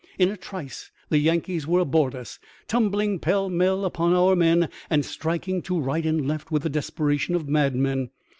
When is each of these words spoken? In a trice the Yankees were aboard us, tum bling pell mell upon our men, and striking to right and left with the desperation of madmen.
In 0.17 0.31
a 0.31 0.35
trice 0.35 0.89
the 1.09 1.19
Yankees 1.19 1.67
were 1.67 1.79
aboard 1.81 2.15
us, 2.15 2.39
tum 2.67 2.89
bling 2.89 3.19
pell 3.19 3.51
mell 3.51 3.85
upon 3.85 4.15
our 4.15 4.35
men, 4.35 4.67
and 4.89 5.05
striking 5.05 5.61
to 5.61 5.79
right 5.79 6.07
and 6.07 6.27
left 6.27 6.49
with 6.49 6.63
the 6.63 6.69
desperation 6.71 7.35
of 7.35 7.47
madmen. 7.47 8.09